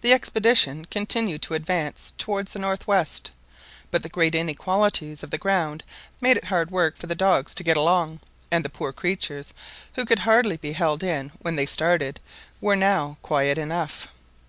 [0.00, 3.30] The expedition continued to advance towards the north west;
[3.92, 5.84] but the great inequalities of the ground
[6.20, 8.18] made it hard work for the dogs to get along,
[8.50, 9.54] and the poor creatures,
[9.92, 12.18] who could hardly be held in when they started,
[12.60, 14.08] were now quiet enough.